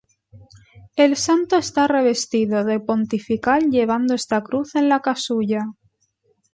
El 0.95 1.15
santo 1.15 1.57
está 1.59 1.85
revestido 1.85 2.63
de 2.63 2.79
pontifical 2.79 3.69
llevando 3.69 4.15
esta 4.15 4.41
cruz 4.41 4.73
en 4.73 4.89
la 4.89 4.99
casulla. 5.01 5.67